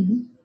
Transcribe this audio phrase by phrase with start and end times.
[0.00, 0.38] Mhm.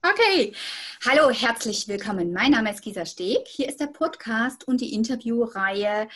[0.00, 0.54] Okay,
[1.04, 2.32] hallo, herzlich willkommen.
[2.32, 3.46] Mein Name ist Gisa Steg.
[3.46, 6.08] Hier ist der Podcast und die Interviewreihe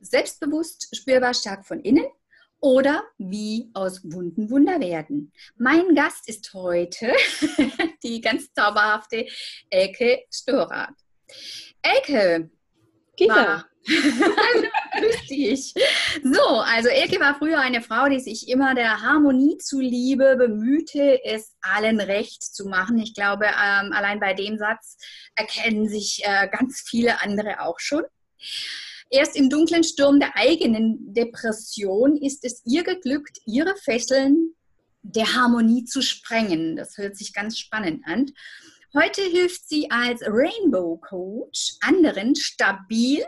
[0.00, 2.04] Selbstbewusst, spürbar, stark von innen
[2.60, 5.32] oder wie aus Wunden Wunder werden.
[5.56, 7.14] Mein Gast ist heute
[8.02, 9.26] die ganz zauberhafte
[9.70, 10.96] Elke Storath.
[11.80, 12.50] Elke,
[14.98, 15.74] Grüß dich.
[16.22, 21.54] So, also Elke war früher eine Frau, die sich immer der Harmonie zuliebe bemühte, es
[21.60, 22.98] allen recht zu machen.
[22.98, 24.96] Ich glaube, ähm, allein bei dem Satz
[25.36, 28.02] erkennen sich äh, ganz viele andere auch schon.
[29.10, 34.54] Erst im dunklen Sturm der eigenen Depression ist es ihr geglückt, ihre Fesseln
[35.02, 36.76] der Harmonie zu sprengen.
[36.76, 38.26] Das hört sich ganz spannend an.
[38.94, 43.22] Heute hilft sie als Rainbow Coach anderen stabil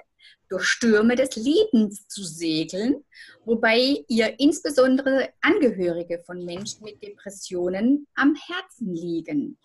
[0.48, 3.04] durch Stürme des Lebens zu segeln,
[3.44, 9.58] wobei ihr insbesondere Angehörige von Menschen mit Depressionen am Herzen liegen.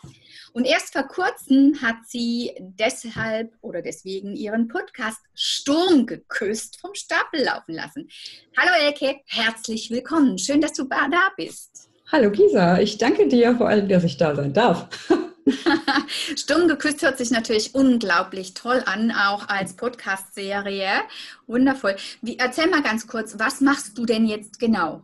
[0.51, 7.41] Und erst vor kurzem hat sie deshalb oder deswegen ihren Podcast Sturm geküsst vom Stapel
[7.45, 8.09] laufen lassen.
[8.57, 10.37] Hallo Elke, herzlich willkommen.
[10.37, 11.89] Schön, dass du da bist.
[12.11, 14.89] Hallo Gisa, ich danke dir vor allem, dass ich da sein darf.
[16.35, 20.89] Stumm geküsst hört sich natürlich unglaublich toll an, auch als Podcast-Serie.
[21.47, 21.95] Wundervoll.
[22.21, 25.03] Wie, erzähl mal ganz kurz, was machst du denn jetzt genau?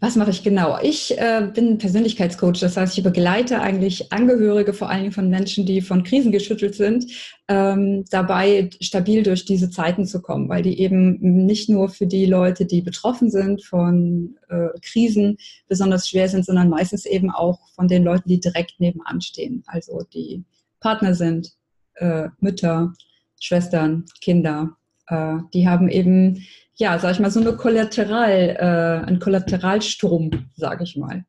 [0.00, 0.78] Was mache ich genau?
[0.82, 5.66] Ich äh, bin Persönlichkeitscoach, das heißt, ich begleite eigentlich Angehörige, vor allen Dingen von Menschen,
[5.66, 7.06] die von Krisen geschüttelt sind,
[7.48, 12.26] ähm, dabei stabil durch diese Zeiten zu kommen, weil die eben nicht nur für die
[12.26, 17.88] Leute, die betroffen sind von äh, Krisen, besonders schwer sind, sondern meistens eben auch von
[17.88, 20.44] den Leuten, die direkt nebenan stehen, also die
[20.80, 21.54] Partner sind,
[21.94, 22.92] äh, Mütter,
[23.40, 24.76] Schwestern, Kinder.
[25.08, 26.44] Äh, die haben eben
[26.76, 31.24] ja, sag ich mal, so eine Kollateral, äh, ein Kollateralstrom, sage ich mal.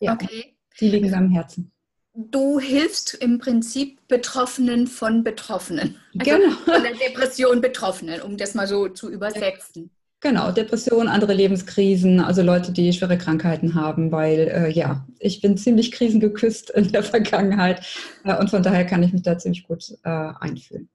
[0.00, 0.56] Ja, okay.
[0.80, 1.72] Die liegen am Herzen.
[2.14, 5.96] Du hilfst im Prinzip Betroffenen von Betroffenen.
[6.18, 6.54] Also genau.
[6.64, 9.90] Von der Depression Betroffenen, um das mal so zu übersetzen.
[10.20, 15.56] Genau, Depression, andere Lebenskrisen, also Leute, die schwere Krankheiten haben, weil äh, ja, ich bin
[15.56, 17.86] ziemlich krisengeküsst in der Vergangenheit
[18.24, 20.88] äh, und von daher kann ich mich da ziemlich gut äh, einfühlen.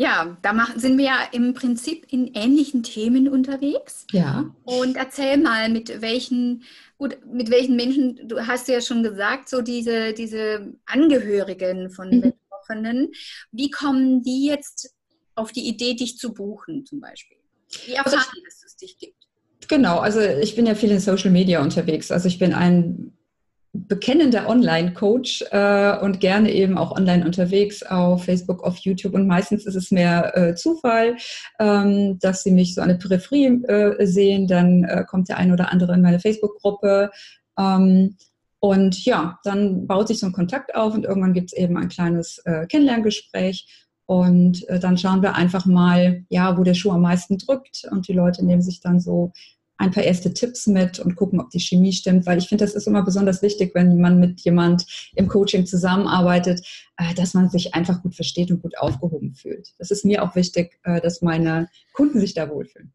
[0.00, 4.06] Ja, da machen, sind wir ja im Prinzip in ähnlichen Themen unterwegs.
[4.12, 4.50] Ja.
[4.64, 6.62] Und erzähl mal, mit welchen,
[6.96, 12.20] gut, mit welchen Menschen, du hast ja schon gesagt, so diese, diese Angehörigen von mhm.
[12.22, 13.10] Betroffenen,
[13.52, 14.94] wie kommen die jetzt
[15.34, 17.36] auf die Idee, dich zu buchen zum Beispiel?
[17.84, 19.28] Wie also erfahren die, dass es dich gibt?
[19.68, 22.10] Genau, also ich bin ja viel in Social Media unterwegs.
[22.10, 23.12] Also ich bin ein
[23.72, 29.14] bekennender Online-Coach äh, und gerne eben auch online unterwegs auf Facebook, auf YouTube.
[29.14, 31.16] Und meistens ist es mehr äh, Zufall,
[31.60, 35.70] ähm, dass sie mich so eine Peripherie äh, sehen, dann äh, kommt der ein oder
[35.70, 37.10] andere in meine Facebook-Gruppe.
[37.58, 38.16] Ähm,
[38.58, 41.88] und ja, dann baut sich so ein Kontakt auf und irgendwann gibt es eben ein
[41.88, 43.86] kleines äh, Kennenlerngespräch.
[44.06, 47.86] Und äh, dann schauen wir einfach mal, ja, wo der Schuh am meisten drückt.
[47.90, 49.32] Und die Leute nehmen sich dann so
[49.80, 52.74] ein paar erste Tipps mit und gucken, ob die Chemie stimmt, weil ich finde, das
[52.74, 56.60] ist immer besonders wichtig, wenn man mit jemand im Coaching zusammenarbeitet,
[56.98, 59.72] äh, dass man sich einfach gut versteht und gut aufgehoben fühlt.
[59.78, 62.92] Das ist mir auch wichtig, äh, dass meine Kunden sich da wohlfühlen.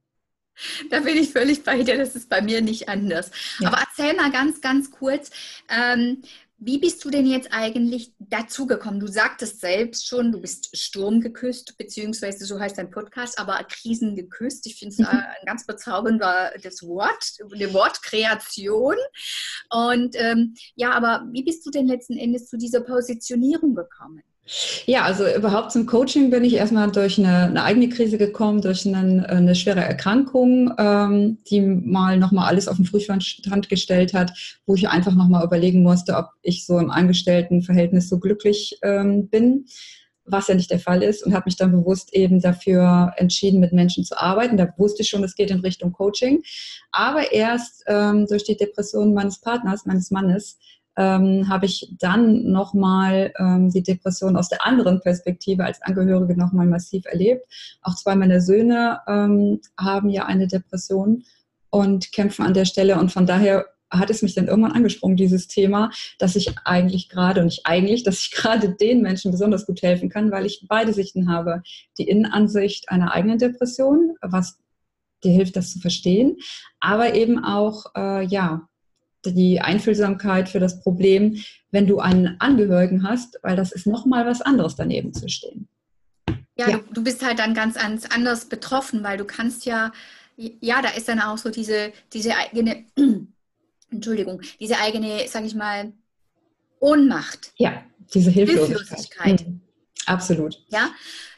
[0.89, 3.31] Da bin ich völlig bei dir, das ist bei mir nicht anders.
[3.59, 3.69] Ja.
[3.69, 5.31] Aber erzähl mal ganz, ganz kurz,
[5.69, 6.21] ähm,
[6.57, 8.99] wie bist du denn jetzt eigentlich dazugekommen?
[8.99, 14.65] Du sagtest selbst schon, du bist sturmgeküsst, beziehungsweise so heißt dein Podcast, aber krisengeküsst.
[14.65, 15.07] Ich finde es mhm.
[15.07, 18.95] ein ganz bezauberndes Wort, eine Wortkreation.
[19.69, 24.23] Und ähm, ja, aber wie bist du denn letzten Endes zu dieser Positionierung gekommen?
[24.85, 28.85] Ja, also überhaupt zum Coaching bin ich erstmal durch eine, eine eigene Krise gekommen, durch
[28.85, 34.75] eine, eine schwere Erkrankung, ähm, die mal nochmal alles auf den Frühstand gestellt hat, wo
[34.75, 39.65] ich einfach nochmal überlegen musste, ob ich so im Angestelltenverhältnis so glücklich ähm, bin,
[40.25, 43.73] was ja nicht der Fall ist und habe mich dann bewusst eben dafür entschieden, mit
[43.73, 44.57] Menschen zu arbeiten.
[44.57, 46.43] Da wusste ich schon, es geht in Richtung Coaching.
[46.91, 50.59] Aber erst ähm, durch die Depression meines Partners, meines Mannes,
[50.97, 56.67] ähm, habe ich dann nochmal ähm, die Depression aus der anderen Perspektive als Angehörige nochmal
[56.67, 57.45] massiv erlebt.
[57.81, 61.23] Auch zwei meiner Söhne ähm, haben ja eine Depression
[61.69, 62.99] und kämpfen an der Stelle.
[62.99, 67.41] Und von daher hat es mich dann irgendwann angesprungen, dieses Thema, dass ich eigentlich gerade,
[67.41, 70.93] und nicht eigentlich, dass ich gerade den Menschen besonders gut helfen kann, weil ich beide
[70.93, 71.61] Sichten habe.
[71.97, 74.57] Die Innenansicht einer eigenen Depression, was
[75.23, 76.37] dir hilft, das zu verstehen,
[76.79, 78.67] aber eben auch, äh, ja,
[79.31, 84.41] die Einfühlsamkeit für das Problem, wenn du einen Angehörigen hast, weil das ist nochmal was
[84.41, 85.67] anderes daneben zu stehen.
[86.57, 86.77] Ja, ja.
[86.77, 89.91] Du, du, bist halt dann ganz anders betroffen, weil du kannst ja,
[90.37, 92.85] ja, da ist dann auch so diese, diese eigene,
[93.91, 95.91] Entschuldigung, diese eigene, sag ich mal,
[96.79, 97.51] Ohnmacht.
[97.57, 97.83] Ja,
[98.13, 98.77] diese Hilflosigkeit.
[98.77, 99.47] Hilflosigkeit.
[99.47, 99.61] Mhm.
[100.05, 100.63] Absolut.
[100.69, 100.91] Ja,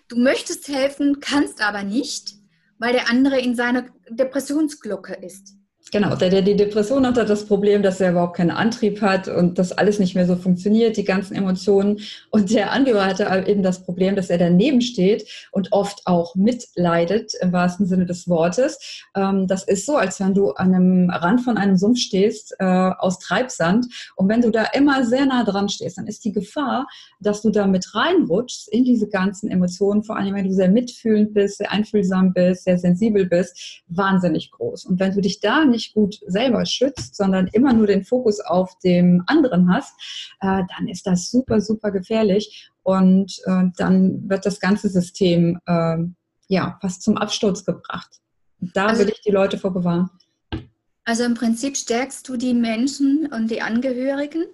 [0.07, 2.35] du möchtest helfen, kannst aber nicht,
[2.79, 5.56] weil der andere in seiner Depressionsglocke ist.
[5.91, 9.29] Genau, der, der die Depression hat, hat das Problem, dass er überhaupt keinen Antrieb hat
[9.29, 11.99] und das alles nicht mehr so funktioniert, die ganzen Emotionen.
[12.29, 17.33] Und der Angehörige hatte eben das Problem, dass er daneben steht und oft auch mitleidet,
[17.41, 19.05] im wahrsten Sinne des Wortes.
[19.15, 22.65] Ähm, das ist so, als wenn du an einem Rand von einem Sumpf stehst, äh,
[22.65, 23.85] aus Treibsand.
[24.15, 26.87] Und wenn du da immer sehr nah dran stehst, dann ist die Gefahr,
[27.21, 31.33] dass du da mit reinrutschst in diese ganzen Emotionen, vor allem wenn du sehr mitfühlend
[31.33, 34.85] bist, sehr einfühlsam bist, sehr sensibel bist, wahnsinnig groß.
[34.85, 38.39] Und wenn du dich da nicht nicht gut selber schützt, sondern immer nur den Fokus
[38.39, 39.94] auf dem anderen hast,
[40.41, 45.97] äh, dann ist das super, super gefährlich und äh, dann wird das ganze System äh,
[46.47, 48.09] ja fast zum Absturz gebracht.
[48.59, 50.09] Da also, will ich die Leute vor bewahren.
[51.06, 54.45] Also im Prinzip stärkst du die Menschen und die Angehörigen,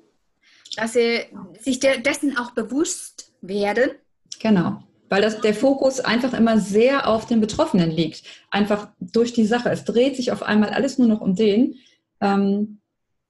[0.75, 1.21] dass sie
[1.59, 3.91] sich dessen auch bewusst werden.
[4.39, 8.23] Genau weil das, der Fokus einfach immer sehr auf den Betroffenen liegt.
[8.49, 9.69] Einfach durch die Sache.
[9.69, 11.75] Es dreht sich auf einmal alles nur noch um den.
[12.19, 12.79] Ähm,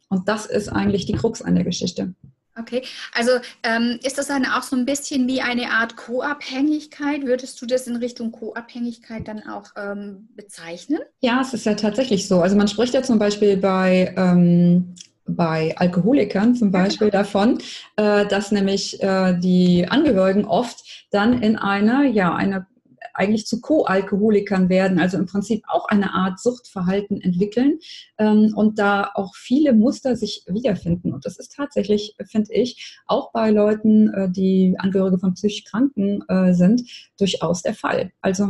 [0.07, 2.13] und das ist eigentlich die Krux an der Geschichte.
[2.57, 2.83] Okay,
[3.13, 3.31] also
[3.63, 7.25] ähm, ist das dann auch so ein bisschen wie eine Art Co-Abhängigkeit?
[7.25, 10.99] Würdest du das in Richtung Co-Abhängigkeit dann auch ähm, bezeichnen?
[11.19, 12.39] Ja, es ist ja tatsächlich so.
[12.39, 14.95] Also man spricht ja zum Beispiel bei ähm,
[15.25, 17.23] bei Alkoholikern zum Beispiel genau.
[17.23, 17.57] davon,
[17.95, 22.67] äh, dass nämlich äh, die Angehörigen oft dann in eine, ja, eine
[23.13, 27.79] eigentlich zu Co-Alkoholikern werden, also im Prinzip auch eine Art Suchtverhalten entwickeln
[28.17, 31.13] ähm, und da auch viele Muster sich wiederfinden.
[31.13, 36.23] Und das ist tatsächlich, finde ich, auch bei Leuten, äh, die Angehörige von psychisch Kranken
[36.27, 36.81] äh, sind,
[37.19, 38.11] durchaus der Fall.
[38.21, 38.47] Also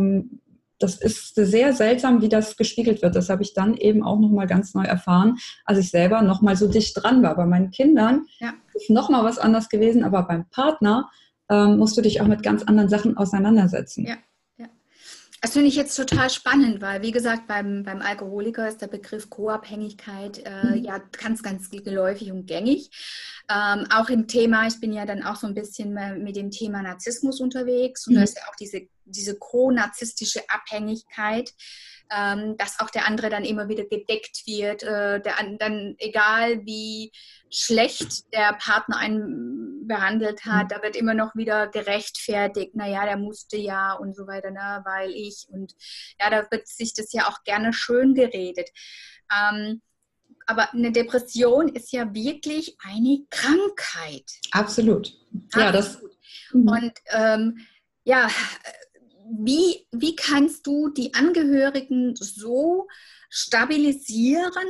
[0.84, 3.16] das ist sehr seltsam, wie das gespiegelt wird.
[3.16, 6.68] Das habe ich dann eben auch nochmal ganz neu erfahren, als ich selber nochmal so
[6.68, 7.36] dicht dran war.
[7.36, 8.54] Bei meinen Kindern ja.
[8.74, 11.10] ist nochmal was anders gewesen, aber beim Partner
[11.50, 14.06] ähm, musst du dich auch mit ganz anderen Sachen auseinandersetzen.
[14.06, 14.16] Ja.
[15.44, 19.30] Das finde ich jetzt total spannend, weil wie gesagt, beim, beim Alkoholiker ist der Begriff
[19.30, 20.86] Co-Abhängigkeit äh, mhm.
[20.86, 22.90] ja ganz, ganz geläufig und gängig.
[23.50, 25.94] Ähm, auch im Thema, ich bin ja dann auch so ein bisschen
[26.24, 28.20] mit dem Thema Narzissmus unterwegs und mhm.
[28.20, 31.52] da ist ja auch diese, diese co-narzisstische Abhängigkeit
[32.16, 34.84] ähm, dass auch der andere dann immer wieder gedeckt wird.
[34.84, 37.12] Äh, der, dann, egal wie
[37.50, 39.53] schlecht der Partner einen
[39.88, 40.68] behandelt hat, mhm.
[40.70, 45.12] da wird immer noch wieder gerechtfertigt, naja, der musste ja und so weiter, ne, weil
[45.12, 45.46] ich.
[45.50, 45.74] Und
[46.20, 48.70] ja, da wird sich das ja auch gerne schön geredet.
[49.32, 49.82] Ähm,
[50.46, 54.30] aber eine Depression ist ja wirklich eine Krankheit.
[54.52, 55.14] Absolut.
[55.56, 55.74] Ja, Absolut.
[55.74, 56.02] das.
[56.52, 57.66] Und ähm,
[58.04, 58.28] ja,
[59.40, 62.88] wie, wie kannst du die Angehörigen so
[63.30, 64.68] stabilisieren,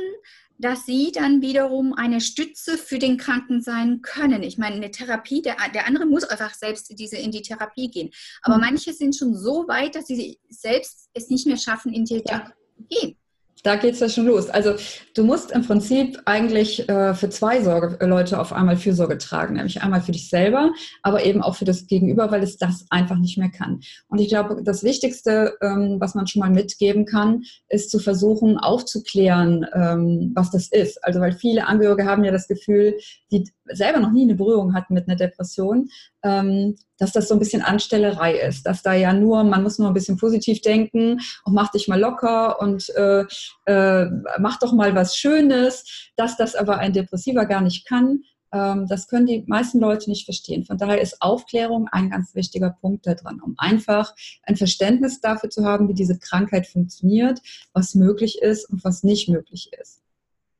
[0.58, 4.42] dass sie dann wiederum eine Stütze für den Kranken sein können.
[4.42, 8.10] Ich meine, eine Therapie, der, der andere muss einfach selbst diese, in die Therapie gehen.
[8.42, 8.62] Aber mhm.
[8.62, 12.52] manche sind schon so weit, dass sie selbst es nicht mehr schaffen, in die Therapie
[12.76, 13.16] zu gehen
[13.64, 14.50] da geht es ja schon los.
[14.50, 14.74] Also
[15.14, 19.54] du musst im Prinzip eigentlich äh, für zwei Sorge, äh, Leute auf einmal Fürsorge tragen,
[19.54, 20.72] nämlich einmal für dich selber,
[21.02, 23.80] aber eben auch für das Gegenüber, weil es das einfach nicht mehr kann.
[24.08, 28.58] Und ich glaube, das Wichtigste, ähm, was man schon mal mitgeben kann, ist zu versuchen
[28.58, 31.02] aufzuklären, ähm, was das ist.
[31.02, 32.98] Also weil viele Angehörige haben ja das Gefühl,
[33.32, 35.88] die selber noch nie eine Berührung hatten mit einer Depression,
[36.22, 39.88] ähm, dass das so ein bisschen Anstellerei ist, dass da ja nur, man muss nur
[39.88, 43.24] ein bisschen positiv denken und mach dich mal locker und äh,
[43.66, 44.06] äh,
[44.38, 48.22] mach doch mal was Schönes, dass das aber ein Depressiver gar nicht kann.
[48.54, 50.64] Ähm, das können die meisten Leute nicht verstehen.
[50.64, 55.50] Von daher ist Aufklärung ein ganz wichtiger Punkt da dran, um einfach ein Verständnis dafür
[55.50, 57.40] zu haben, wie diese Krankheit funktioniert,
[57.72, 60.02] was möglich ist und was nicht möglich ist.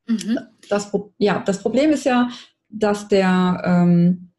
[0.06, 0.38] Mhm.
[0.68, 2.28] Das, ja, das Problem ist ja,
[2.78, 4.30] dass der ähm,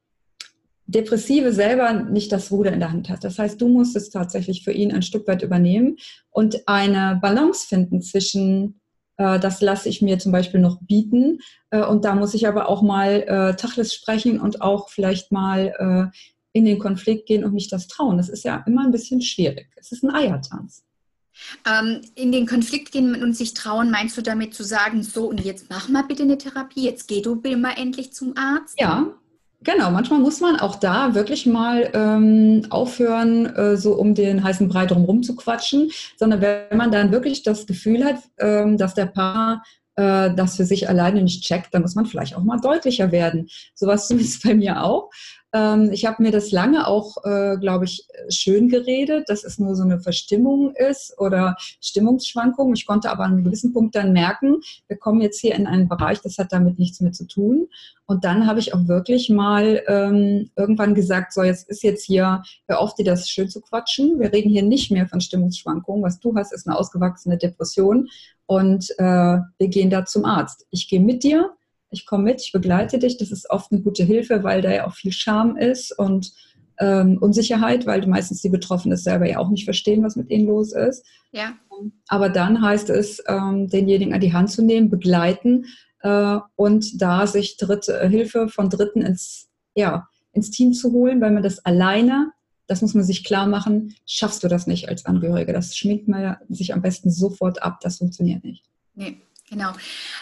[0.87, 3.23] Depressive selber nicht das Ruder in der Hand hat.
[3.23, 5.97] Das heißt, du musst es tatsächlich für ihn ein Stück weit übernehmen
[6.29, 8.79] und eine Balance finden zwischen,
[9.17, 11.39] äh, das lasse ich mir zum Beispiel noch bieten
[11.71, 16.11] äh, und da muss ich aber auch mal äh, Tachles sprechen und auch vielleicht mal
[16.13, 16.17] äh,
[16.53, 18.17] in den Konflikt gehen und mich das trauen.
[18.17, 19.67] Das ist ja immer ein bisschen schwierig.
[19.77, 20.84] Es ist ein Eiertanz.
[21.67, 25.43] Ähm, in den Konflikt gehen und sich trauen, meinst du damit zu sagen, so und
[25.43, 28.79] jetzt mach mal bitte eine Therapie, jetzt geh du bitte mal endlich zum Arzt?
[28.79, 29.07] Ja,
[29.65, 34.67] Genau, manchmal muss man auch da wirklich mal ähm, aufhören, äh, so um den heißen
[34.67, 39.07] Brei drumherum zu quatschen, sondern wenn man dann wirklich das Gefühl hat, ähm, dass der
[39.07, 39.63] Paar
[39.95, 43.47] das für sich alleine nicht checkt, dann muss man vielleicht auch mal deutlicher werden.
[43.73, 45.09] Sowas zumindest bei mir auch.
[45.55, 49.75] Ähm, ich habe mir das lange auch, äh, glaube ich, schön geredet, dass es nur
[49.75, 52.73] so eine Verstimmung ist oder Stimmungsschwankung.
[52.73, 55.87] Ich konnte aber an einem gewissen Punkt dann merken, wir kommen jetzt hier in einen
[55.87, 57.67] Bereich, das hat damit nichts mehr zu tun.
[58.05, 62.43] Und dann habe ich auch wirklich mal ähm, irgendwann gesagt, so jetzt ist jetzt hier,
[62.67, 64.19] hör auf dir das schön zu quatschen.
[64.19, 66.03] Wir reden hier nicht mehr von Stimmungsschwankungen.
[66.03, 68.09] Was du hast, ist eine ausgewachsene Depression
[68.45, 70.65] und äh, wir gehen da zum Arzt.
[70.71, 71.55] Ich gehe mit dir
[71.95, 73.17] ich komme mit, ich begleite dich.
[73.17, 76.33] Das ist oft eine gute Hilfe, weil da ja auch viel Scham ist und
[76.79, 80.73] ähm, Unsicherheit, weil meistens die Betroffenen selber ja auch nicht verstehen, was mit ihnen los
[80.73, 81.05] ist.
[81.31, 81.53] Ja.
[82.07, 85.65] Aber dann heißt es, ähm, denjenigen an die Hand zu nehmen, begleiten
[86.01, 91.21] äh, und da sich dritte äh, Hilfe von Dritten ins, ja, ins Team zu holen,
[91.21, 92.31] weil man das alleine,
[92.67, 95.53] das muss man sich klar machen, schaffst du das nicht als Angehörige.
[95.53, 97.79] Das schminkt man sich am besten sofort ab.
[97.81, 98.63] Das funktioniert nicht.
[98.95, 99.17] Nee.
[99.49, 99.71] Genau.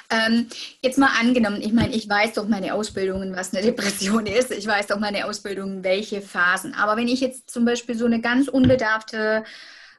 [0.10, 0.48] Ähm,
[0.82, 4.52] jetzt mal angenommen, ich meine, ich weiß doch meine Ausbildungen, was eine Depression ist.
[4.52, 6.74] Ich weiß doch meine Ausbildungen, welche Phasen.
[6.74, 9.46] Aber wenn ich jetzt zum Beispiel so eine ganz unbedarfte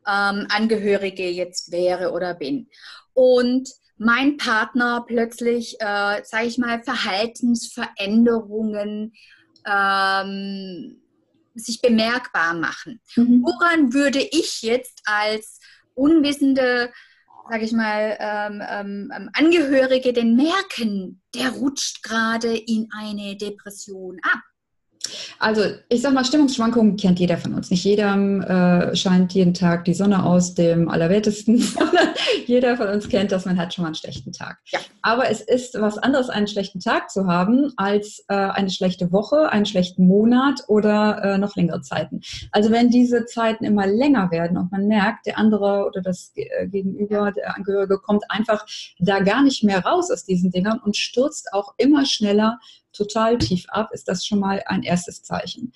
[0.07, 2.69] ähm, Angehörige jetzt wäre oder bin
[3.15, 9.15] und mein Partner plötzlich, äh, sage ich mal, Verhaltensveränderungen
[9.67, 11.01] ähm,
[11.55, 13.01] sich bemerkbar machen.
[13.17, 13.43] Mhm.
[13.45, 15.61] Woran würde ich jetzt als
[15.95, 16.93] unwissende
[17.49, 24.19] sage ich mal, ähm, ähm, ähm, Angehörige denn merken, der rutscht gerade in eine Depression
[24.23, 24.41] ab?
[25.39, 27.71] Also ich sag mal, Stimmungsschwankungen kennt jeder von uns.
[27.71, 32.09] Nicht jedem äh, scheint jeden Tag die Sonne aus dem Allerwertesten, sondern
[32.47, 34.59] jeder von uns kennt dass man hat schon mal einen schlechten Tag.
[34.67, 34.79] Ja.
[35.03, 39.51] Aber es ist was anderes, einen schlechten Tag zu haben, als äh, eine schlechte Woche,
[39.51, 42.21] einen schlechten Monat oder äh, noch längere Zeiten.
[42.53, 46.69] Also wenn diese Zeiten immer länger werden und man merkt, der andere oder das äh,
[46.69, 48.65] Gegenüber, der Angehörige kommt einfach
[48.99, 52.59] da gar nicht mehr raus aus diesen Dingern und stürzt auch immer schneller
[52.95, 55.73] total tief ab, ist das schon mal ein erstes Zeichen.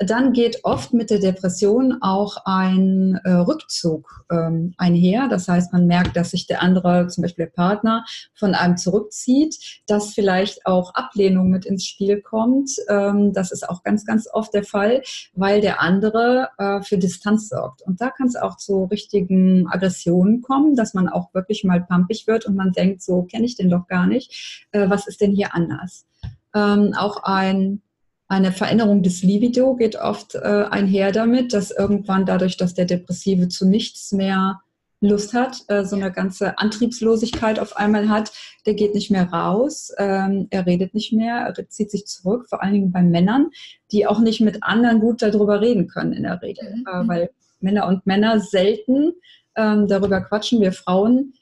[0.00, 5.26] Dann geht oft mit der Depression auch ein äh, Rückzug ähm, einher.
[5.26, 9.82] Das heißt, man merkt, dass sich der andere, zum Beispiel der Partner, von einem zurückzieht,
[9.88, 12.70] dass vielleicht auch Ablehnung mit ins Spiel kommt.
[12.88, 17.48] Ähm, das ist auch ganz, ganz oft der Fall, weil der andere äh, für Distanz
[17.48, 17.82] sorgt.
[17.82, 22.28] Und da kann es auch zu richtigen Aggressionen kommen, dass man auch wirklich mal pampig
[22.28, 24.68] wird und man denkt, so kenne ich den doch gar nicht.
[24.70, 26.06] Äh, was ist denn hier anders?
[26.54, 27.82] Ähm, auch ein,
[28.28, 33.48] eine Veränderung des Libido geht oft äh, einher damit, dass irgendwann dadurch, dass der Depressive
[33.48, 34.60] zu nichts mehr
[35.00, 38.32] Lust hat, äh, so eine ganze Antriebslosigkeit auf einmal hat,
[38.66, 42.62] der geht nicht mehr raus, ähm, er redet nicht mehr, er zieht sich zurück, vor
[42.62, 43.50] allen Dingen bei Männern,
[43.92, 46.86] die auch nicht mit anderen gut darüber reden können in der Regel, mhm.
[46.86, 49.12] äh, weil Männer und Männer selten
[49.56, 50.60] ähm, darüber quatschen.
[50.60, 51.34] Wir Frauen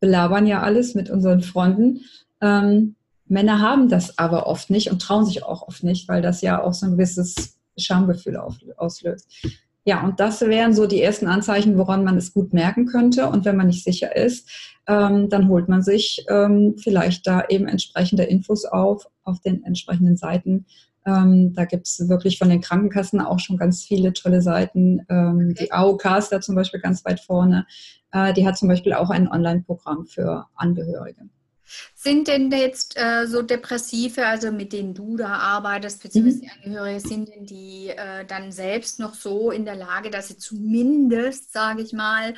[0.00, 2.00] belabern ja alles mit unseren Freunden.
[2.40, 2.94] Ähm,
[3.30, 6.62] Männer haben das aber oft nicht und trauen sich auch oft nicht, weil das ja
[6.62, 8.36] auch so ein gewisses Schamgefühl
[8.76, 9.28] auslöst.
[9.84, 13.30] Ja, und das wären so die ersten Anzeichen, woran man es gut merken könnte.
[13.30, 14.46] Und wenn man nicht sicher ist,
[14.86, 20.18] ähm, dann holt man sich ähm, vielleicht da eben entsprechende Infos auf, auf den entsprechenden
[20.18, 20.66] Seiten.
[21.06, 25.06] Ähm, da gibt es wirklich von den Krankenkassen auch schon ganz viele tolle Seiten.
[25.08, 25.64] Ähm, okay.
[25.64, 27.66] Die AOK ist da zum Beispiel ganz weit vorne.
[28.12, 31.30] Äh, die hat zum Beispiel auch ein Online-Programm für Angehörige.
[31.94, 36.50] Sind denn jetzt äh, so Depressive, also mit denen du da arbeitest, beziehungsweise mhm.
[36.64, 41.52] Angehörige, sind denn die äh, dann selbst noch so in der Lage, dass sie zumindest,
[41.52, 42.34] sage ich mal,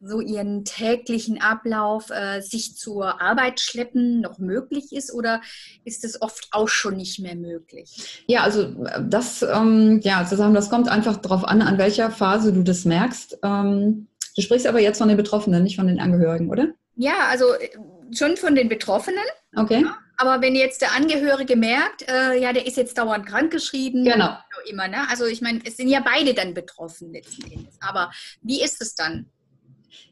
[0.00, 5.40] so ihren täglichen Ablauf äh, sich zur Arbeit schleppen noch möglich ist oder
[5.84, 8.24] ist es oft auch schon nicht mehr möglich?
[8.26, 12.10] Ja, also äh, das, ähm, ja, zu sagen, das kommt einfach darauf an, an welcher
[12.10, 13.38] Phase du das merkst.
[13.42, 16.68] Ähm, du sprichst aber jetzt von den Betroffenen, nicht von den Angehörigen, oder?
[16.96, 17.70] Ja, also äh,
[18.18, 19.24] schon von den Betroffenen.
[19.56, 19.82] Okay.
[19.82, 24.36] Ja, aber wenn jetzt der Angehörige merkt, äh, ja, der ist jetzt dauernd krankgeschrieben, genau.
[24.68, 25.08] immer, ne?
[25.10, 27.76] Also ich meine, es sind ja beide dann betroffen letzten Endes.
[27.80, 28.10] Aber
[28.42, 29.26] wie ist es dann?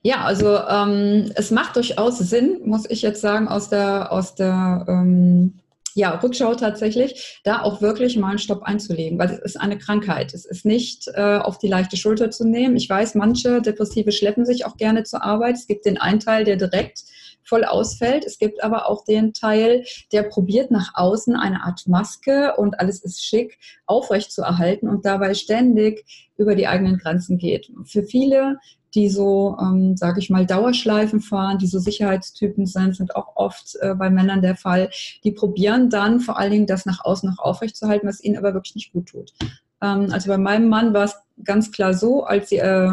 [0.02, 4.84] Ja, also ähm, es macht durchaus Sinn, muss ich jetzt sagen, aus der, aus der
[4.88, 5.60] ähm,
[5.94, 10.34] ja, Rückschau tatsächlich, da auch wirklich mal einen Stopp einzulegen, weil es ist eine Krankheit.
[10.34, 12.76] Es ist nicht äh, auf die leichte Schulter zu nehmen.
[12.76, 15.56] Ich weiß, manche Depressive schleppen sich auch gerne zur Arbeit.
[15.56, 17.04] Es gibt den einen Teil, der direkt
[17.44, 18.24] voll ausfällt.
[18.24, 23.02] Es gibt aber auch den Teil, der probiert nach außen eine Art Maske und alles
[23.02, 27.70] ist schick aufrecht zu erhalten und dabei ständig über die eigenen Grenzen geht.
[27.84, 28.58] Für viele
[28.94, 33.76] die so, ähm, sage ich mal, Dauerschleifen fahren, die so Sicherheitstypen sind, sind auch oft
[33.80, 34.90] äh, bei Männern der Fall.
[35.24, 38.74] Die probieren dann vor allen Dingen das nach außen noch aufrechtzuerhalten, was ihnen aber wirklich
[38.74, 39.32] nicht gut tut.
[39.80, 42.92] Ähm, also bei meinem Mann war es ganz klar so, als die äh,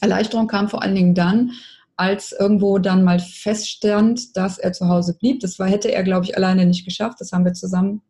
[0.00, 1.52] Erleichterung kam vor allen Dingen dann,
[2.00, 5.40] als irgendwo dann mal feststand, dass er zu Hause blieb.
[5.40, 7.20] Das war, hätte er, glaube ich, alleine nicht geschafft.
[7.20, 8.00] Das haben wir zusammen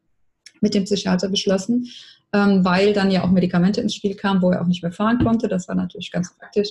[0.60, 1.88] mit dem Psychiater beschlossen,
[2.32, 5.18] ähm, weil dann ja auch Medikamente ins Spiel kamen, wo er auch nicht mehr fahren
[5.18, 5.48] konnte.
[5.48, 6.68] Das war natürlich ganz praktisch.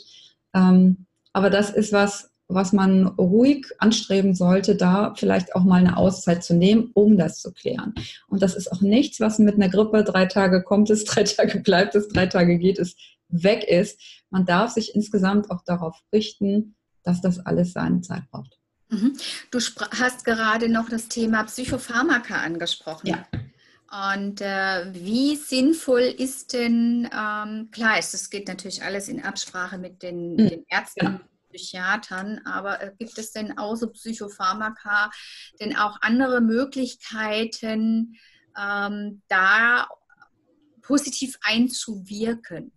[0.55, 5.97] Ähm, aber das ist was, was man ruhig anstreben sollte, da vielleicht auch mal eine
[5.97, 7.93] Auszeit zu nehmen, um das zu klären.
[8.29, 11.59] Und das ist auch nichts, was mit einer Grippe drei Tage kommt es, drei Tage
[11.59, 12.95] bleibt es, drei Tage geht es,
[13.27, 13.99] weg ist.
[14.29, 16.75] Man darf sich insgesamt auch darauf richten,
[17.10, 18.58] dass das alles seine Zeit braucht.
[18.89, 19.18] Mhm.
[19.51, 23.08] Du hast gerade noch das Thema Psychopharmaka angesprochen.
[23.08, 23.25] Ja.
[24.13, 29.80] Und äh, wie sinnvoll ist denn, ähm, klar, es, es geht natürlich alles in Absprache
[29.80, 30.50] mit den, mhm.
[30.50, 31.22] den Ärzten, ja.
[31.51, 35.10] Psychiatern, aber äh, gibt es denn außer Psychopharmaka
[35.60, 38.16] denn auch andere Möglichkeiten,
[38.56, 39.88] ähm, da
[40.82, 42.72] positiv einzuwirken?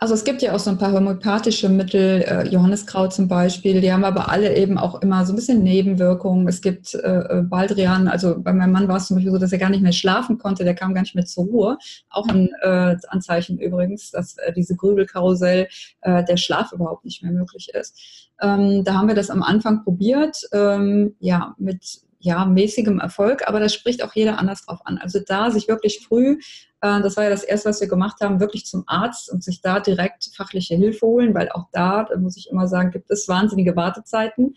[0.00, 3.92] Also es gibt ja auch so ein paar homöopathische Mittel, äh, Johanniskraut zum Beispiel, die
[3.92, 6.46] haben aber alle eben auch immer so ein bisschen Nebenwirkungen.
[6.48, 9.52] Es gibt äh, äh, Baldrian, also bei meinem Mann war es zum Beispiel so, dass
[9.52, 11.78] er gar nicht mehr schlafen konnte, der kam gar nicht mehr zur Ruhe.
[12.10, 15.68] Auch ein äh, Anzeichen übrigens, dass äh, diese Grübelkarussell,
[16.02, 18.30] äh, der Schlaf überhaupt nicht mehr möglich ist.
[18.40, 23.60] Ähm, da haben wir das am Anfang probiert, ähm, ja, mit ja, mäßigem Erfolg, aber
[23.60, 24.98] das spricht auch jeder anders drauf an.
[24.98, 26.38] Also da sich wirklich früh,
[26.80, 29.60] äh, das war ja das erste, was wir gemacht haben, wirklich zum Arzt und sich
[29.60, 33.28] da direkt fachliche Hilfe holen, weil auch da, da muss ich immer sagen, gibt es
[33.28, 34.54] wahnsinnige Wartezeiten.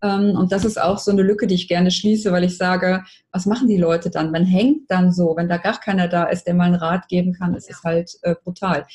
[0.00, 3.02] Ähm, und das ist auch so eine Lücke, die ich gerne schließe, weil ich sage,
[3.32, 4.30] was machen die Leute dann?
[4.30, 7.32] Man hängt dann so, wenn da gar keiner da ist, der mal einen Rat geben
[7.32, 8.86] kann, ist es halt äh, brutal.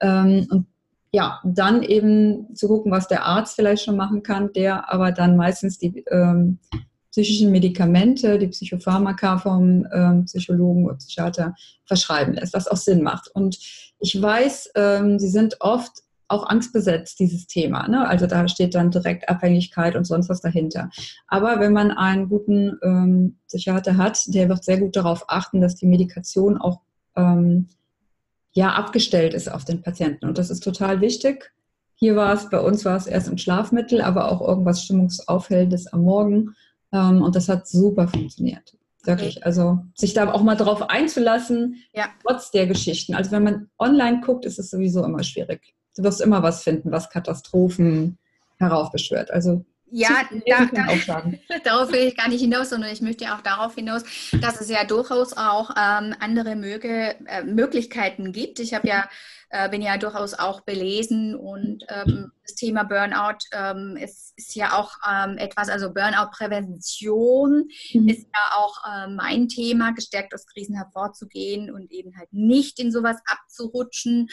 [0.00, 0.66] Ähm, und
[1.14, 5.36] ja, dann eben zu gucken, was der Arzt vielleicht schon machen kann, der aber dann
[5.36, 6.58] meistens die ähm,
[7.12, 11.54] psychischen Medikamente, die Psychopharmaka vom ähm, Psychologen oder Psychiater
[11.84, 13.28] verschreiben lässt, was auch Sinn macht.
[13.34, 13.58] Und
[14.00, 15.92] ich weiß, ähm, sie sind oft
[16.28, 17.86] auch angstbesetzt, dieses Thema.
[17.88, 18.08] Ne?
[18.08, 20.88] Also da steht dann direkt Abhängigkeit und sonst was dahinter.
[21.28, 25.76] Aber wenn man einen guten ähm, Psychiater hat, der wird sehr gut darauf achten, dass
[25.76, 26.80] die Medikation auch
[27.16, 27.68] ähm,
[28.52, 30.26] ja, abgestellt ist auf den Patienten.
[30.26, 31.52] Und das ist total wichtig.
[31.94, 36.02] Hier war es, bei uns war es erst ein Schlafmittel, aber auch irgendwas Stimmungsaufhellendes am
[36.02, 36.54] Morgen.
[36.92, 38.76] Ähm, und das hat super funktioniert.
[39.04, 39.38] Wirklich.
[39.38, 39.44] Okay.
[39.44, 42.06] Also sich da auch mal drauf einzulassen, ja.
[42.24, 43.14] trotz der Geschichten.
[43.14, 45.74] Also wenn man online guckt, ist es sowieso immer schwierig.
[45.96, 48.18] Du wirst immer was finden, was Katastrophen
[48.58, 49.30] heraufbeschwört.
[49.30, 51.22] Also ja, da, da,
[51.64, 54.04] darauf will ich gar nicht hinaus, sondern ich möchte auch darauf hinaus,
[54.40, 58.58] dass es ja durchaus auch ähm, andere Möge, äh, Möglichkeiten gibt.
[58.58, 59.04] Ich habe ja
[59.52, 64.72] äh, bin ja durchaus auch belesen und ähm, das Thema Burnout ähm, ist, ist, ja
[64.72, 68.08] auch ähm, etwas, also Burnout-Prävention mhm.
[68.08, 72.90] ist ja auch äh, mein Thema, gestärkt aus Krisen hervorzugehen und eben halt nicht in
[72.90, 74.28] sowas abzurutschen.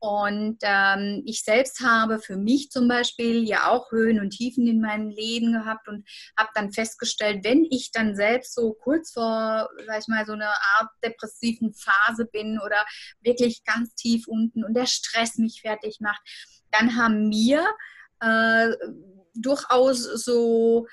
[0.00, 4.80] Und ähm, ich selbst habe für mich zum Beispiel ja auch Höhen und Tiefen in
[4.80, 10.00] meinem Leben gehabt und habe dann festgestellt, wenn ich dann selbst so kurz vor, sag
[10.00, 12.84] ich mal, so einer Art depressiven Phase bin oder
[13.20, 16.20] wirklich ganz tief unten und der Stress mich fertig macht,
[16.72, 17.64] dann haben mir
[18.20, 18.68] äh,
[19.34, 20.86] durchaus so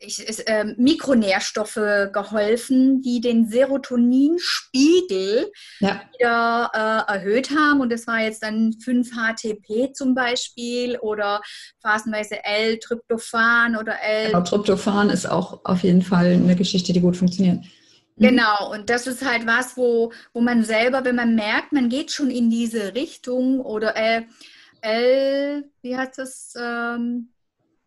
[0.00, 6.00] ich, ist, äh, Mikronährstoffe geholfen, die den Serotoninspiegel ja.
[6.14, 7.80] wieder äh, erhöht haben.
[7.80, 11.42] Und das war jetzt dann 5-HTP zum Beispiel oder
[11.82, 14.28] phasenweise L-Tryptophan oder L.
[14.28, 17.58] Genau, Tryptophan ist auch auf jeden Fall eine Geschichte, die gut funktioniert.
[18.16, 18.26] Mhm.
[18.26, 22.10] Genau, und das ist halt was, wo, wo man selber, wenn man merkt, man geht
[22.10, 24.22] schon in diese Richtung oder äh,
[24.82, 26.54] L, wie heißt das?
[26.56, 27.32] Ähm,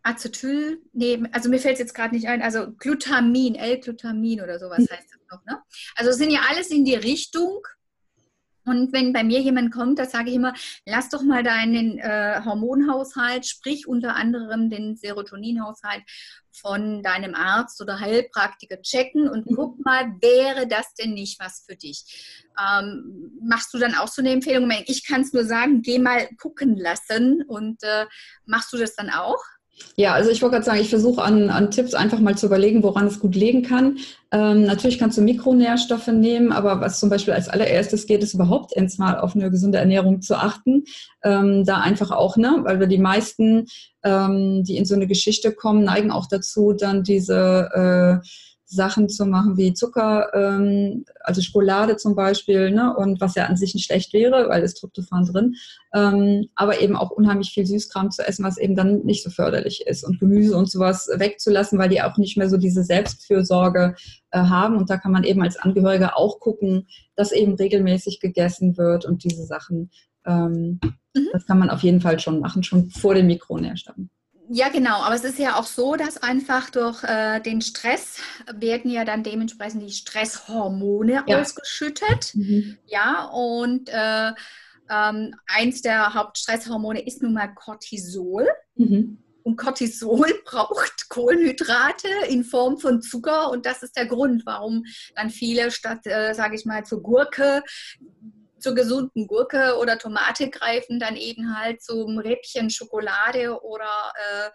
[0.06, 4.80] Acetyl, nee, also mir fällt es jetzt gerade nicht ein, also Glutamin, L-Glutamin oder sowas
[4.80, 5.62] heißt das noch, ne?
[5.96, 7.62] Also es sind ja alles in die Richtung,
[8.66, 10.54] und wenn bei mir jemand kommt, da sage ich immer,
[10.86, 16.04] lass doch mal deinen äh, Hormonhaushalt, sprich unter anderem den Serotoninhaushalt
[16.54, 19.56] von deinem Arzt oder Heilpraktiker checken und mhm.
[19.56, 22.46] guck mal, wäre das denn nicht was für dich?
[22.60, 24.72] Ähm, machst du dann auch so eine Empfehlung?
[24.86, 28.06] Ich kann es nur sagen, geh mal gucken lassen und äh,
[28.46, 29.44] machst du das dann auch?
[29.96, 32.82] Ja, also ich wollte gerade sagen, ich versuche an, an Tipps einfach mal zu überlegen,
[32.84, 33.98] woran es gut liegen kann.
[34.32, 38.76] Ähm, natürlich kannst du Mikronährstoffe nehmen, aber was zum Beispiel als allererstes geht, ist überhaupt
[38.76, 40.86] erstmal auf eine gesunde Ernährung zu achten.
[41.24, 43.68] Ähm, da einfach auch, ne, weil wir die meisten,
[44.04, 48.28] ähm, die in so eine Geschichte kommen, neigen auch dazu, dann diese äh,
[48.74, 52.96] Sachen zu machen wie Zucker, ähm, also Schokolade zum Beispiel, ne?
[52.96, 55.56] und was ja an sich nicht schlecht wäre, weil es Tryptophan drin,
[55.94, 59.86] ähm, aber eben auch unheimlich viel Süßkram zu essen, was eben dann nicht so förderlich
[59.86, 63.96] ist und Gemüse und sowas wegzulassen, weil die auch nicht mehr so diese Selbstfürsorge
[64.32, 68.78] äh, haben und da kann man eben als Angehöriger auch gucken, dass eben regelmäßig gegessen
[68.78, 69.92] wird und diese Sachen,
[70.26, 70.80] ähm,
[71.16, 71.28] mhm.
[71.32, 74.10] das kann man auf jeden Fall schon machen, schon vor den Mikronährstoffen.
[74.50, 75.02] Ja, genau.
[75.02, 78.20] Aber es ist ja auch so, dass einfach durch äh, den Stress
[78.54, 81.40] werden ja dann dementsprechend die Stresshormone ja.
[81.40, 82.36] ausgeschüttet.
[82.36, 82.78] Mhm.
[82.86, 84.32] Ja, und äh,
[84.90, 88.48] ähm, eins der Hauptstresshormone ist nun mal Cortisol.
[88.76, 89.20] Mhm.
[89.44, 93.50] Und Cortisol braucht Kohlenhydrate in Form von Zucker.
[93.52, 94.84] Und das ist der Grund, warum
[95.16, 97.64] dann viele statt, äh, sage ich mal, zur Gurke
[98.64, 104.50] zur gesunden Gurke oder Tomate greifen, dann eben halt zum Räppchen Schokolade oder äh,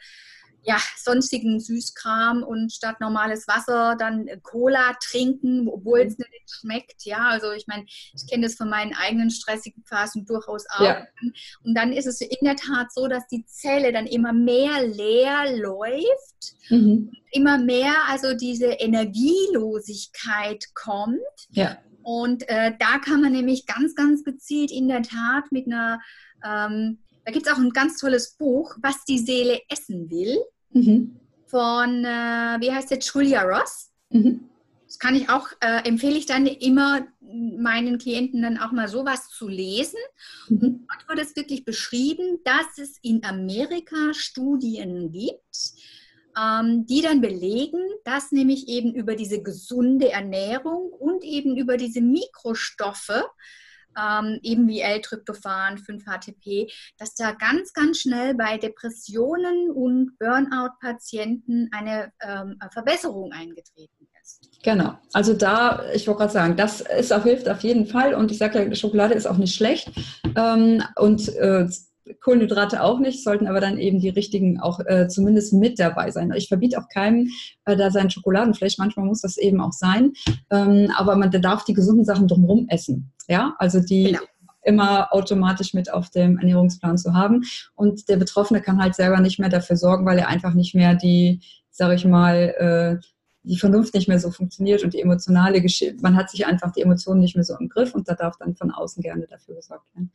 [0.64, 6.24] ja, sonstigen Süßkram und statt normales Wasser dann Cola trinken, obwohl es mhm.
[6.32, 7.04] nicht schmeckt.
[7.04, 10.84] Ja, also ich meine, ich kenne das von meinen eigenen stressigen Phasen durchaus auch.
[10.84, 11.06] Ja.
[11.64, 15.56] Und dann ist es in der Tat so, dass die Zelle dann immer mehr leer
[15.56, 17.12] läuft, mhm.
[17.30, 21.18] immer mehr also diese Energielosigkeit kommt.
[21.50, 21.78] Ja.
[22.08, 26.00] Und äh, da kann man nämlich ganz, ganz gezielt in der Tat mit einer,
[26.42, 30.38] ähm, da gibt es auch ein ganz tolles Buch, Was die Seele essen will,
[30.70, 31.20] mhm.
[31.44, 33.90] von, äh, wie heißt der, Julia Ross.
[34.08, 34.48] Mhm.
[34.86, 39.28] Das kann ich auch, äh, empfehle ich dann immer meinen Klienten dann auch mal sowas
[39.28, 40.00] zu lesen.
[40.48, 40.62] Mhm.
[40.62, 45.74] Und dort wird es wirklich beschrieben, dass es in Amerika Studien gibt,
[46.86, 53.24] die dann belegen, dass nämlich eben über diese gesunde Ernährung und eben über diese Mikrostoffe,
[53.98, 62.12] ähm, eben wie L-Tryptophan, 5-HTP, dass da ganz, ganz schnell bei Depressionen und Burnout-Patienten eine
[62.20, 64.62] ähm, Verbesserung eingetreten ist.
[64.62, 64.98] Genau.
[65.12, 68.14] Also da, ich wollte gerade sagen, das ist auf, hilft auf jeden Fall.
[68.14, 69.90] Und ich sage ja, Schokolade ist auch nicht schlecht.
[70.36, 71.68] Ähm, und äh,
[72.20, 76.32] Kohlenhydrate auch nicht, sollten aber dann eben die richtigen auch äh, zumindest mit dabei sein.
[76.36, 77.28] Ich verbiete auch keinem
[77.64, 80.12] äh, da sein Schokoladenfleisch, manchmal muss das eben auch sein,
[80.50, 83.12] ähm, aber man darf die gesunden Sachen drumherum essen.
[83.28, 84.20] Ja, also die genau.
[84.64, 87.42] immer automatisch mit auf dem Ernährungsplan zu haben.
[87.74, 90.94] Und der Betroffene kann halt selber nicht mehr dafür sorgen, weil er einfach nicht mehr
[90.94, 91.40] die,
[91.70, 93.06] sage ich mal, äh,
[93.42, 96.82] die Vernunft nicht mehr so funktioniert und die emotionale Geschichte, man hat sich einfach die
[96.82, 99.94] Emotionen nicht mehr so im Griff und da darf dann von außen gerne dafür gesorgt
[99.94, 100.10] werden.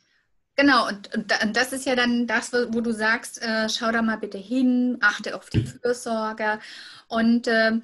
[0.55, 4.17] Genau, und, und, das ist ja dann das, wo du sagst, äh, schau da mal
[4.17, 6.59] bitte hin, achte auf die Fürsorge.
[7.07, 7.79] Und äh,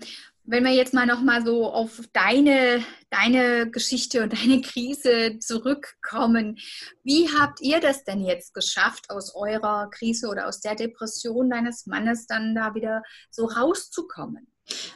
[0.45, 6.57] wenn wir jetzt mal nochmal so auf deine, deine Geschichte und deine Krise zurückkommen,
[7.03, 11.85] wie habt ihr das denn jetzt geschafft, aus eurer Krise oder aus der Depression deines
[11.85, 14.47] Mannes dann da wieder so rauszukommen?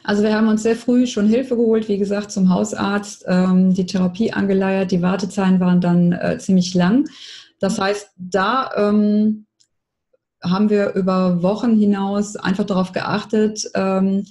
[0.04, 3.86] Also wir haben uns sehr früh schon Hilfe geholt, wie gesagt, zum Hausarzt, ähm, die
[3.86, 7.08] Therapie angeleiert, die Wartezeiten waren dann äh, ziemlich lang.
[7.60, 9.46] Das heißt, da ähm,
[10.42, 14.26] haben wir über Wochen hinaus einfach darauf geachtet, ähm,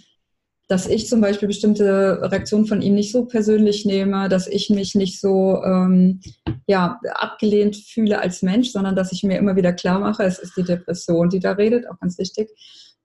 [0.67, 4.95] dass ich zum Beispiel bestimmte Reaktionen von ihm nicht so persönlich nehme, dass ich mich
[4.95, 6.21] nicht so ähm,
[6.67, 10.55] ja, abgelehnt fühle als Mensch, sondern dass ich mir immer wieder klar mache, es ist
[10.55, 12.49] die Depression, die da redet, auch ganz wichtig.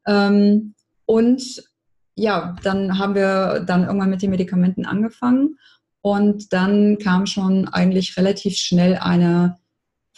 [0.07, 1.65] Ähm, und
[2.15, 5.59] ja, dann haben wir dann irgendwann mit den Medikamenten angefangen
[6.01, 9.59] und dann kam schon eigentlich relativ schnell eine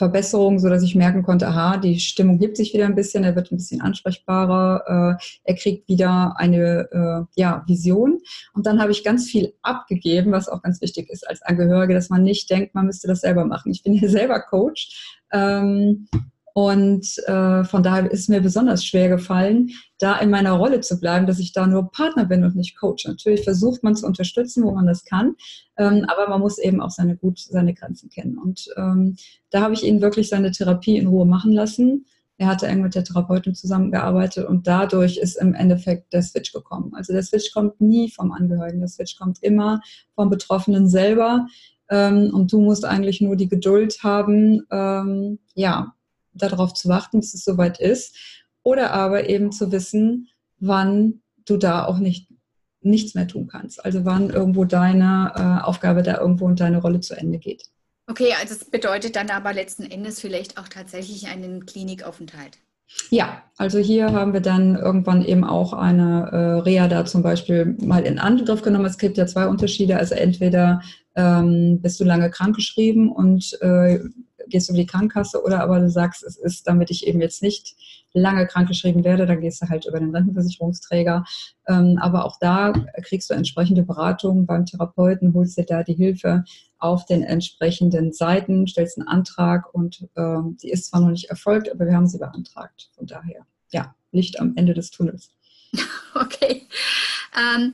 [0.00, 3.36] Verbesserung, so dass ich merken konnte, aha, die Stimmung hebt sich wieder ein bisschen, er
[3.36, 8.18] wird ein bisschen ansprechbarer, äh, er kriegt wieder eine äh, ja, Vision.
[8.54, 12.08] Und dann habe ich ganz viel abgegeben, was auch ganz wichtig ist als Angehörige, dass
[12.08, 13.72] man nicht denkt, man müsste das selber machen.
[13.72, 15.18] Ich bin ja selber Coach.
[15.32, 16.08] Ähm,
[16.54, 21.26] und äh, von daher ist mir besonders schwer gefallen, da in meiner Rolle zu bleiben,
[21.26, 23.06] dass ich da nur Partner bin und nicht Coach.
[23.06, 25.36] Natürlich versucht man zu unterstützen, wo man das kann,
[25.76, 28.38] ähm, aber man muss eben auch seine gut seine Grenzen kennen.
[28.38, 29.16] Und ähm,
[29.50, 32.06] da habe ich ihn wirklich seine Therapie in Ruhe machen lassen.
[32.38, 36.92] Er hatte eng mit der Therapeutin zusammengearbeitet und dadurch ist im Endeffekt der Switch gekommen.
[36.94, 39.82] Also der Switch kommt nie vom Angehörigen, der Switch kommt immer
[40.14, 41.46] vom Betroffenen selber.
[41.90, 45.92] Ähm, und du musst eigentlich nur die Geduld haben, ähm, ja,
[46.32, 48.16] darauf zu warten, bis es soweit ist.
[48.62, 52.28] Oder aber eben zu wissen, wann du da auch nicht
[52.82, 53.84] nichts mehr tun kannst.
[53.84, 57.64] Also wann irgendwo deine äh, Aufgabe da irgendwo und deine Rolle zu Ende geht.
[58.06, 62.58] Okay, also das bedeutet dann aber letzten Endes vielleicht auch tatsächlich einen Klinikaufenthalt.
[63.10, 67.76] Ja, also hier haben wir dann irgendwann eben auch eine äh, Reha da zum Beispiel
[67.80, 68.86] mal in Angriff genommen.
[68.86, 69.96] Es gibt ja zwei Unterschiede.
[69.96, 70.82] Also entweder
[71.14, 74.00] ähm, bist du lange krankgeschrieben und äh,
[74.48, 77.42] gehst du über die Krankenkasse oder aber du sagst, es ist, damit ich eben jetzt
[77.42, 77.76] nicht
[78.12, 81.24] lange krankgeschrieben werde, dann gehst du halt über den Rentenversicherungsträger.
[81.68, 82.72] Ähm, aber auch da
[83.02, 86.44] kriegst du entsprechende Beratung beim Therapeuten, holst dir da die Hilfe
[86.78, 91.70] auf den entsprechenden Seiten, stellst einen Antrag und ähm, die ist zwar noch nicht erfolgt,
[91.70, 92.90] aber wir haben sie beantragt.
[92.96, 95.30] Von daher, ja, Licht am Ende des Tunnels.
[96.12, 96.66] Okay.
[97.38, 97.72] Ähm,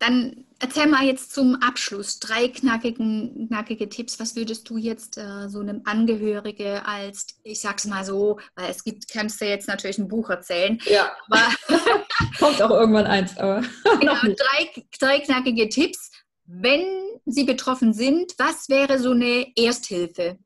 [0.00, 4.18] dann erzähl mal jetzt zum Abschluss drei knackigen, knackige Tipps.
[4.18, 8.84] Was würdest du jetzt äh, so einem Angehörige als, ich sag's mal so, weil es
[8.84, 10.78] gibt, kannst du jetzt natürlich ein Buch erzählen.
[10.84, 11.10] Ja.
[11.28, 11.42] Aber
[12.38, 13.62] kommt auch irgendwann eins, aber.
[14.00, 16.10] genau, drei, drei knackige Tipps.
[16.46, 16.82] Wenn
[17.26, 20.38] sie betroffen sind, was wäre so eine Ersthilfe?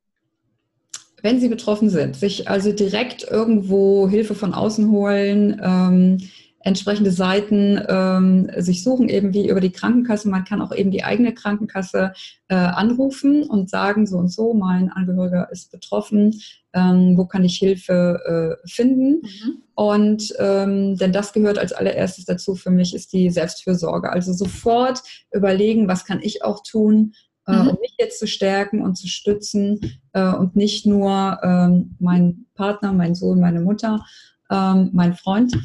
[1.22, 6.18] Wenn sie betroffen sind, sich also direkt irgendwo Hilfe von außen holen, ähm,
[6.64, 10.28] entsprechende Seiten ähm, sich suchen, eben wie über die Krankenkasse.
[10.28, 12.12] Man kann auch eben die eigene Krankenkasse
[12.48, 16.40] äh, anrufen und sagen, so und so, mein Angehöriger ist betroffen,
[16.72, 19.22] ähm, wo kann ich Hilfe äh, finden?
[19.22, 19.62] Mhm.
[19.74, 24.10] Und ähm, denn das gehört als allererstes dazu für mich, ist die Selbstfürsorge.
[24.10, 27.14] Also sofort überlegen, was kann ich auch tun,
[27.46, 27.68] äh, mhm.
[27.68, 29.80] um mich jetzt zu stärken und zu stützen
[30.12, 34.04] äh, und nicht nur ähm, mein Partner, mein Sohn, meine Mutter,
[34.50, 35.56] ähm, mein Freund,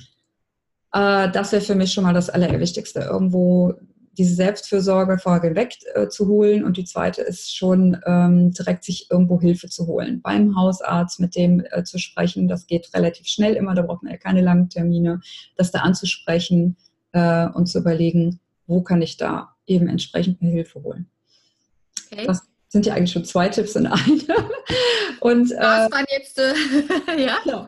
[0.97, 3.75] äh, das wäre für mich schon mal das Allerwichtigste, irgendwo
[4.17, 6.63] diese Selbstfürsorge vorher weg äh, zu holen.
[6.63, 10.21] Und die zweite ist schon ähm, direkt sich irgendwo Hilfe zu holen.
[10.23, 14.11] Beim Hausarzt mit dem äh, zu sprechen, das geht relativ schnell immer, da braucht man
[14.11, 15.21] ja keine langen Termine,
[15.55, 16.77] das da anzusprechen
[17.11, 21.07] äh, und zu überlegen, wo kann ich da eben entsprechend eine Hilfe holen.
[22.11, 22.25] Okay.
[22.25, 24.21] Das sind ja eigentlich schon zwei Tipps in einem.
[25.19, 26.53] Und, äh, Was waren jetzt, äh,
[27.17, 27.37] ja?
[27.43, 27.67] Genau.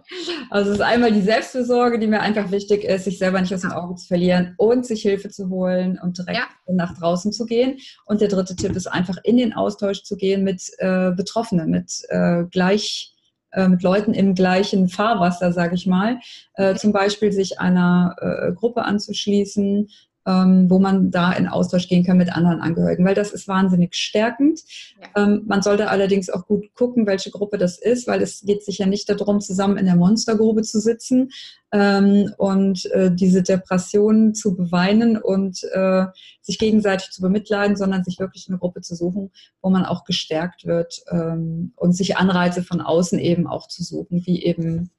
[0.50, 3.62] Also es ist einmal die Selbstfürsorge, die mir einfach wichtig ist, sich selber nicht aus
[3.62, 6.74] dem Auge zu verlieren und sich Hilfe zu holen und direkt ja.
[6.74, 7.80] nach draußen zu gehen.
[8.06, 11.92] Und der dritte Tipp ist einfach in den Austausch zu gehen mit äh, Betroffenen, mit
[12.10, 13.16] äh, gleich
[13.52, 16.20] äh, mit Leuten im gleichen Fahrwasser, sage ich mal.
[16.54, 19.90] Äh, zum Beispiel sich einer äh, Gruppe anzuschließen,
[20.30, 23.96] ähm, wo man da in Austausch gehen kann mit anderen Angehörigen, weil das ist wahnsinnig
[23.96, 24.62] stärkend.
[25.02, 25.24] Ja.
[25.24, 28.78] Ähm, man sollte allerdings auch gut gucken, welche Gruppe das ist, weil es geht sich
[28.78, 31.32] ja nicht darum, zusammen in der Monstergrube zu sitzen
[31.72, 36.06] ähm, und äh, diese Depressionen zu beweinen und äh,
[36.42, 40.66] sich gegenseitig zu bemitleiden, sondern sich wirklich eine Gruppe zu suchen, wo man auch gestärkt
[40.66, 44.92] wird ähm, und sich Anreize von außen eben auch zu suchen, wie eben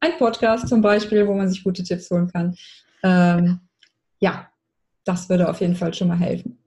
[0.00, 2.56] ein Podcast zum Beispiel, wo man sich gute Tipps holen kann.
[3.04, 3.60] Ähm,
[4.18, 4.50] ja,
[5.04, 6.58] das würde auf jeden Fall schon mal helfen.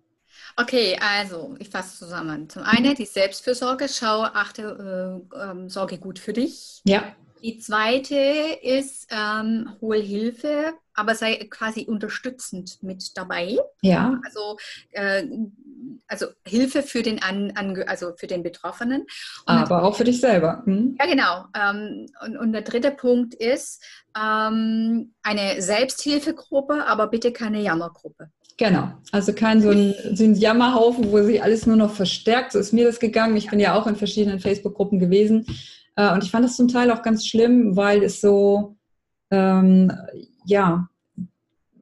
[0.57, 2.49] Okay, also ich fasse zusammen.
[2.49, 6.81] Zum einen die Selbstfürsorge, schau, achte, äh, äh, sorge gut für dich.
[6.83, 7.15] Ja.
[7.43, 8.15] Die zweite
[8.62, 13.58] ist, ähm, hol Hilfe, aber sei quasi unterstützend mit dabei.
[13.82, 14.19] Ja.
[14.23, 14.58] Also,
[14.91, 15.23] äh,
[16.08, 17.51] also Hilfe für den, An,
[17.88, 19.01] also für den Betroffenen.
[19.01, 20.62] Und aber auch für dich selber.
[20.65, 20.97] Hm?
[20.99, 21.45] Ja, genau.
[21.56, 23.84] Ähm, und, und, der dritte Punkt ist
[24.15, 28.30] ähm, eine Selbsthilfegruppe, aber bitte keine Jammergruppe.
[28.58, 32.51] Genau, also kein so ein, so ein Jammerhaufen, wo sich alles nur noch verstärkt.
[32.51, 33.36] So ist mir das gegangen.
[33.36, 35.47] Ich bin ja auch in verschiedenen Facebook-Gruppen gewesen
[35.95, 38.75] äh, und ich fand das zum Teil auch ganz schlimm, weil es so,
[39.30, 39.91] ähm,
[40.45, 40.88] ja,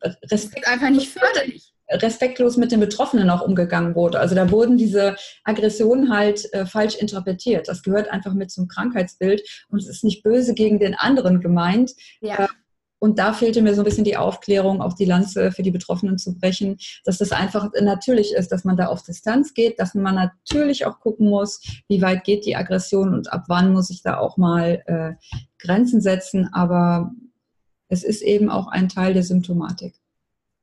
[0.02, 1.74] Respekt einfach nicht förderlich.
[1.92, 4.20] Respektlos mit den Betroffenen auch umgegangen wurde.
[4.20, 7.68] Also da wurden diese Aggressionen halt äh, falsch interpretiert.
[7.68, 11.94] Das gehört einfach mit zum Krankheitsbild und es ist nicht böse gegen den anderen gemeint.
[12.22, 12.44] Ja.
[12.44, 12.48] Äh,
[13.00, 16.18] und da fehlte mir so ein bisschen die Aufklärung, auch die Lanze für die Betroffenen
[16.18, 20.16] zu brechen, dass das einfach natürlich ist, dass man da auf Distanz geht, dass man
[20.16, 24.18] natürlich auch gucken muss, wie weit geht die Aggression und ab wann muss ich da
[24.18, 25.14] auch mal äh,
[25.58, 26.50] Grenzen setzen.
[26.54, 27.12] Aber
[27.88, 29.96] es ist eben auch ein Teil der Symptomatik.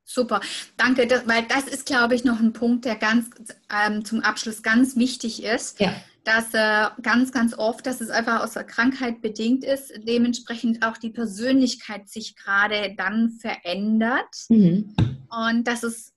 [0.04, 0.40] Super,
[0.76, 3.28] danke, das, weil das ist, glaube ich, noch ein Punkt, der ganz
[3.74, 5.80] ähm, zum Abschluss ganz wichtig ist.
[5.80, 5.92] Ja
[6.26, 10.96] dass äh, ganz, ganz oft, dass es einfach aus der Krankheit bedingt ist, dementsprechend auch
[10.96, 14.34] die Persönlichkeit sich gerade dann verändert.
[14.48, 14.96] Mhm.
[15.30, 16.14] Und dass es,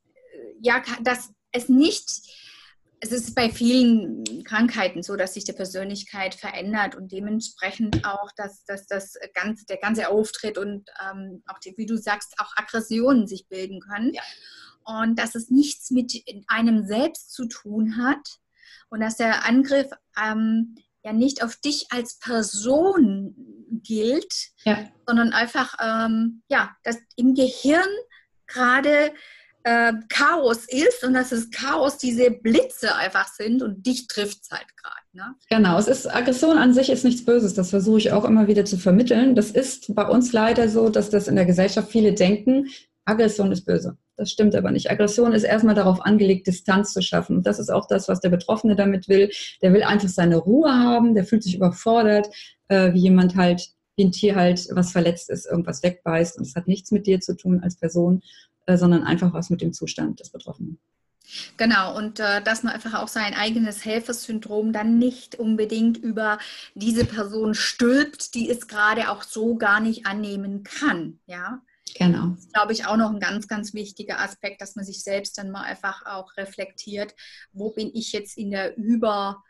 [0.61, 2.09] ja, dass es nicht,
[3.01, 8.65] es ist bei vielen Krankheiten so, dass sich die Persönlichkeit verändert und dementsprechend auch, dass,
[8.65, 13.27] dass das ganze, der ganze Auftritt und ähm, auch, die, wie du sagst, auch Aggressionen
[13.27, 14.11] sich bilden können.
[14.15, 14.23] Ja.
[14.85, 18.39] Und dass es nichts mit einem selbst zu tun hat,
[18.89, 19.87] und dass der Angriff
[20.21, 23.33] ähm, ja nicht auf dich als Person
[23.83, 24.89] gilt, ja.
[25.07, 27.87] sondern einfach, ähm, ja, dass im Gehirn
[28.47, 29.11] gerade
[29.63, 34.51] äh, Chaos ist und dass das Chaos diese Blitze einfach sind und dich trifft es
[34.51, 34.95] halt gerade.
[35.11, 35.35] Ne?
[35.49, 38.65] Genau, es ist Aggression an sich ist nichts Böses, das versuche ich auch immer wieder
[38.65, 39.35] zu vermitteln.
[39.35, 42.67] Das ist bei uns leider so, dass das in der Gesellschaft viele denken,
[43.09, 43.97] Aggression ist böse.
[44.15, 44.91] Das stimmt aber nicht.
[44.91, 47.37] Aggression ist erstmal darauf angelegt, Distanz zu schaffen.
[47.37, 49.31] Und das ist auch das, was der Betroffene damit will.
[49.61, 52.27] Der will einfach seine Ruhe haben, der fühlt sich überfordert,
[52.67, 56.37] äh, wie jemand halt, wie ein Tier halt, was verletzt ist, irgendwas wegbeißt.
[56.37, 58.21] Und es hat nichts mit dir zu tun als Person,
[58.65, 60.79] äh, sondern einfach was mit dem Zustand des Betroffenen.
[61.57, 66.39] Genau, und äh, dass man einfach auch sein eigenes Helfersyndrom dann nicht unbedingt über
[66.73, 71.19] diese Person stülpt, die es gerade auch so gar nicht annehmen kann.
[71.27, 71.61] Ja,
[71.97, 72.29] Genau.
[72.29, 75.37] Das ist, glaube ich, auch noch ein ganz, ganz wichtiger Aspekt, dass man sich selbst
[75.37, 77.13] dann mal einfach auch reflektiert,
[77.51, 79.43] wo bin ich jetzt in der Über-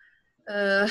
[0.45, 0.87] äh,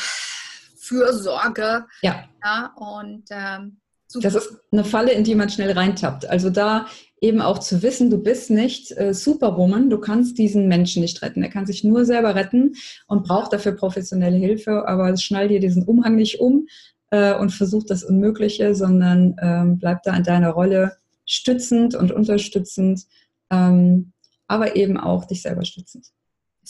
[0.79, 1.87] Fürsorge.
[2.03, 2.29] Ja.
[2.43, 3.81] ja und ähm,
[4.15, 6.27] das ist eine Falle, in die man schnell reintappt.
[6.31, 6.87] Also da
[7.21, 11.43] eben auch zu wissen, du bist nicht äh, Superwoman, du kannst diesen Menschen nicht retten.
[11.43, 12.75] Er kann sich nur selber retten
[13.07, 16.67] und braucht dafür professionelle Hilfe, aber schnall dir diesen Umhang nicht um
[17.11, 20.97] äh, und versuch das Unmögliche, sondern ähm, bleib da in deiner Rolle
[21.29, 23.07] stützend und unterstützend,
[23.51, 24.13] ähm,
[24.49, 26.09] aber eben auch dich selber stützend.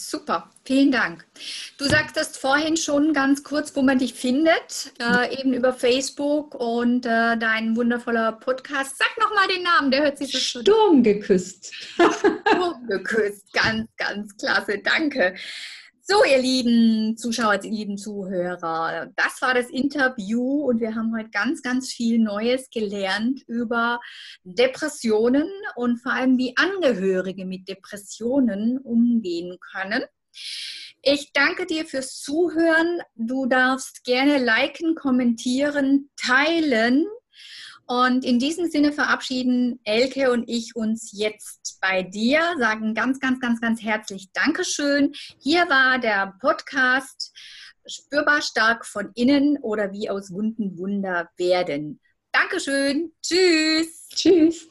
[0.00, 1.26] Super, vielen Dank.
[1.76, 7.04] Du sagtest vorhin schon ganz kurz, wo man dich findet, äh, eben über Facebook und
[7.04, 8.96] äh, dein wundervoller Podcast.
[8.96, 11.74] Sag nochmal den Namen, der hört sich so Sturm geküsst.
[12.46, 15.34] Sturm geküsst, ganz, ganz klasse, danke.
[16.10, 21.28] So, ihr lieben Zuschauer, ihr lieben Zuhörer, das war das Interview und wir haben heute
[21.28, 24.00] ganz, ganz viel Neues gelernt über
[24.42, 30.02] Depressionen und vor allem, wie Angehörige mit Depressionen umgehen können.
[31.02, 33.02] Ich danke dir fürs Zuhören.
[33.14, 37.04] Du darfst gerne liken, kommentieren, teilen
[37.88, 43.40] und in diesem Sinne verabschieden Elke und ich uns jetzt bei dir, sagen ganz, ganz,
[43.40, 45.12] ganz, ganz herzlich Dankeschön.
[45.38, 47.32] Hier war der Podcast
[47.86, 51.98] Spürbar stark von innen oder wie aus Wunden Wunder werden.
[52.32, 53.12] Dankeschön.
[53.22, 54.06] Tschüss.
[54.10, 54.68] Tschüss.